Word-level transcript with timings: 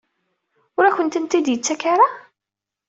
Ur 0.77 0.83
akent-tent-id-yettak 0.85 1.81
ara? 1.93 2.07